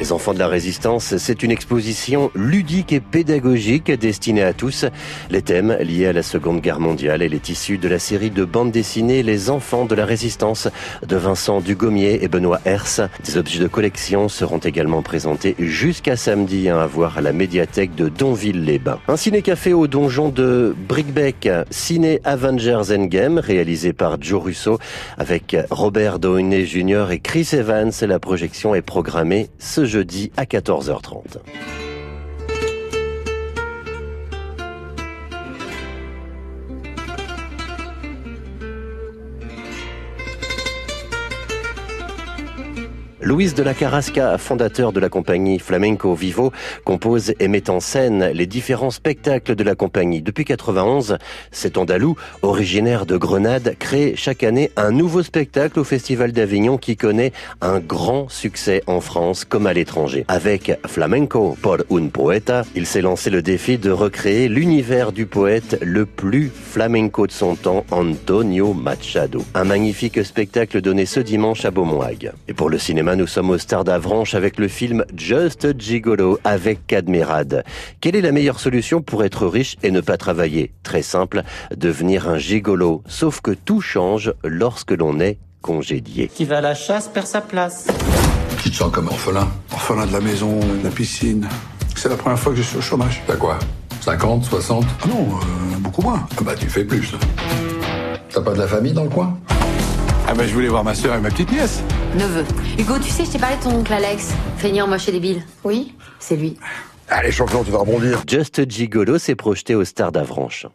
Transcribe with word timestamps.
Les 0.00 0.12
enfants 0.12 0.32
de 0.32 0.38
la 0.38 0.48
résistance, 0.48 1.18
c'est 1.18 1.42
une 1.42 1.50
exposition 1.50 2.30
ludique 2.34 2.90
et 2.90 3.00
pédagogique 3.00 3.92
destinée 3.92 4.42
à 4.42 4.54
tous. 4.54 4.86
Les 5.28 5.42
thèmes 5.42 5.76
liés 5.78 6.06
à 6.06 6.14
la 6.14 6.22
Seconde 6.22 6.62
Guerre 6.62 6.80
mondiale, 6.80 7.20
elle 7.20 7.34
est 7.34 7.50
issue 7.50 7.76
de 7.76 7.86
la 7.86 7.98
série 7.98 8.30
de 8.30 8.46
bandes 8.46 8.72
dessinées 8.72 9.22
Les 9.22 9.50
enfants 9.50 9.84
de 9.84 9.94
la 9.94 10.06
résistance 10.06 10.68
de 11.06 11.16
Vincent 11.16 11.60
Dugommier 11.60 12.24
et 12.24 12.28
Benoît 12.28 12.62
Hers. 12.64 13.10
Des 13.26 13.36
objets 13.36 13.60
de 13.60 13.66
collection 13.66 14.30
seront 14.30 14.56
également 14.56 15.02
présentés 15.02 15.54
jusqu'à 15.58 16.16
samedi 16.16 16.70
hein, 16.70 16.78
à 16.78 16.86
voir 16.86 17.18
à 17.18 17.20
la 17.20 17.34
médiathèque 17.34 17.94
de 17.94 18.08
Donville-les-Bains. 18.08 19.00
Un 19.06 19.18
ciné-café 19.18 19.74
au 19.74 19.86
donjon 19.86 20.30
de 20.30 20.74
Brickbeck, 20.88 21.46
Ciné 21.68 22.22
Avengers 22.24 22.84
Endgame, 22.90 23.38
réalisé 23.38 23.92
par 23.92 24.16
Joe 24.18 24.44
Russo 24.44 24.78
avec 25.18 25.54
Robert 25.70 26.18
Downey 26.18 26.64
Jr. 26.64 27.08
et 27.10 27.18
Chris 27.18 27.50
Evans. 27.52 27.92
La 28.00 28.18
projection 28.18 28.74
est 28.74 28.80
programmée 28.80 29.50
ce 29.58 29.89
jeudi 29.90 30.30
à 30.36 30.44
14h30. 30.44 31.38
Louise 43.22 43.54
de 43.54 43.62
la 43.62 43.74
Carrasca, 43.74 44.38
fondateur 44.38 44.92
de 44.92 45.00
la 45.00 45.10
compagnie 45.10 45.58
Flamenco 45.58 46.14
Vivo, 46.14 46.52
compose 46.84 47.34
et 47.38 47.48
met 47.48 47.68
en 47.68 47.78
scène 47.78 48.30
les 48.32 48.46
différents 48.46 48.90
spectacles 48.90 49.54
de 49.54 49.62
la 49.62 49.74
compagnie. 49.74 50.22
Depuis 50.22 50.46
91, 50.46 51.18
cet 51.50 51.76
Andalou, 51.76 52.16
originaire 52.40 53.04
de 53.04 53.18
Grenade, 53.18 53.76
crée 53.78 54.14
chaque 54.16 54.42
année 54.42 54.70
un 54.76 54.90
nouveau 54.90 55.22
spectacle 55.22 55.80
au 55.80 55.84
Festival 55.84 56.32
d'Avignon 56.32 56.78
qui 56.78 56.96
connaît 56.96 57.32
un 57.60 57.78
grand 57.78 58.30
succès 58.30 58.82
en 58.86 59.02
France 59.02 59.44
comme 59.44 59.66
à 59.66 59.74
l'étranger. 59.74 60.24
Avec 60.28 60.78
Flamenco 60.86 61.58
por 61.60 61.78
un 61.90 62.06
poeta, 62.08 62.62
il 62.74 62.86
s'est 62.86 63.02
lancé 63.02 63.28
le 63.28 63.42
défi 63.42 63.76
de 63.76 63.90
recréer 63.90 64.48
l'univers 64.48 65.12
du 65.12 65.26
poète 65.26 65.78
le 65.82 66.06
plus 66.06 66.50
flamenco 66.50 67.26
de 67.26 67.32
son 67.32 67.54
temps, 67.54 67.84
Antonio 67.90 68.72
Machado. 68.72 69.44
Un 69.54 69.64
magnifique 69.64 70.24
spectacle 70.24 70.80
donné 70.80 71.04
ce 71.04 71.20
dimanche 71.20 71.66
à 71.66 71.70
Beaumont-Hague. 71.70 72.32
Et 72.48 72.54
pour 72.54 72.70
le 72.70 72.78
cinéma, 72.78 73.09
nous 73.16 73.26
sommes 73.26 73.50
au 73.50 73.58
Stade 73.58 73.86
d'Avranches 73.86 74.34
avec 74.34 74.58
le 74.58 74.68
film 74.68 75.04
Just 75.16 75.78
Gigolo 75.78 76.38
avec 76.44 76.86
Cadmerade. 76.86 77.64
Quelle 78.00 78.16
est 78.16 78.20
la 78.20 78.32
meilleure 78.32 78.60
solution 78.60 79.02
pour 79.02 79.24
être 79.24 79.46
riche 79.46 79.76
et 79.82 79.90
ne 79.90 80.00
pas 80.00 80.16
travailler? 80.16 80.72
Très 80.82 81.02
simple, 81.02 81.42
devenir 81.76 82.28
un 82.28 82.38
gigolo. 82.38 83.02
Sauf 83.06 83.40
que 83.40 83.52
tout 83.52 83.80
change 83.80 84.32
lorsque 84.44 84.92
l'on 84.92 85.18
est 85.20 85.38
congédié. 85.62 86.28
Qui 86.28 86.44
va 86.44 86.58
à 86.58 86.60
la 86.60 86.74
chasse 86.74 87.08
perd 87.08 87.26
sa 87.26 87.40
place. 87.40 87.86
Tu 88.62 88.70
te 88.70 88.76
sens 88.76 88.92
comme 88.92 89.08
orphelin 89.08 89.48
Orphelin 89.72 90.06
de 90.06 90.12
la 90.12 90.20
maison, 90.20 90.58
de 90.58 90.84
la 90.84 90.90
piscine. 90.90 91.48
C'est 91.96 92.08
la 92.08 92.16
première 92.16 92.38
fois 92.38 92.52
que 92.52 92.58
je 92.58 92.62
suis 92.62 92.76
au 92.78 92.82
chômage. 92.82 93.22
T'as 93.26 93.36
quoi? 93.36 93.58
50, 94.02 94.44
60 94.44 94.84
Ah 95.02 95.06
non, 95.08 95.26
euh, 95.36 95.76
beaucoup 95.80 96.02
moins. 96.02 96.26
Ah 96.38 96.42
bah 96.42 96.54
tu 96.58 96.68
fais 96.68 96.84
plus. 96.84 97.12
T'as 98.32 98.40
pas 98.40 98.52
de 98.52 98.58
la 98.58 98.68
famille 98.68 98.92
dans 98.92 99.04
le 99.04 99.10
coin? 99.10 99.38
Ah 100.28 100.34
bah 100.34 100.46
je 100.46 100.54
voulais 100.54 100.68
voir 100.68 100.84
ma 100.84 100.94
soeur 100.94 101.16
et 101.16 101.20
ma 101.20 101.30
petite 101.30 101.50
nièce. 101.52 101.82
Neveu. 102.16 102.44
Hugo, 102.78 102.98
tu 102.98 103.08
sais, 103.10 103.24
je 103.24 103.30
t'ai 103.30 103.38
parlé 103.38 103.56
de 103.56 103.62
ton 103.62 103.70
oncle 103.70 103.92
Alex. 103.92 104.32
Feignant, 104.56 104.86
moche 104.86 105.08
et 105.08 105.12
débile. 105.12 105.42
Oui, 105.64 105.94
c'est 106.18 106.36
lui. 106.36 106.56
Allez 107.08 107.32
champion, 107.32 107.62
tu 107.62 107.70
vas 107.70 107.78
rebondir. 107.78 108.22
Just 108.26 108.68
Gigolo 108.68 109.18
s'est 109.18 109.34
projeté 109.34 109.74
au 109.74 109.84
Stade 109.84 110.14
d'Avranches. 110.14 110.66